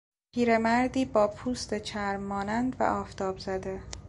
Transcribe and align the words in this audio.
پیرمردی 0.35 1.05
با 1.05 1.27
پوست 1.27 1.77
چرم 1.79 2.19
مانند 2.23 2.75
و 2.79 2.83
آفتاب 2.83 3.37
زده 3.37 3.83